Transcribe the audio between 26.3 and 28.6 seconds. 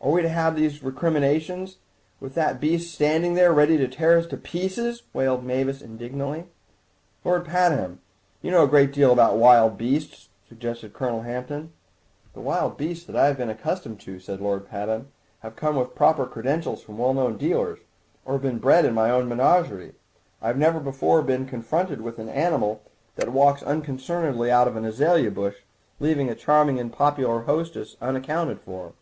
charming and popular hostess unaccounted